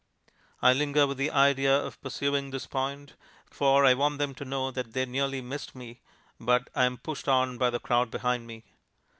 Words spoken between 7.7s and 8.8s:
crowd behind me.